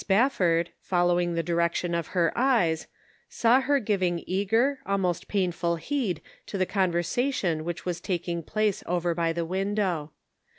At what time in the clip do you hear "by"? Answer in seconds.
9.13-9.31